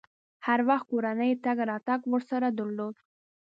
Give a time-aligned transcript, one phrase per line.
[0.45, 2.95] هر وخت کورنۍ تګ راتګ ورسره درلود.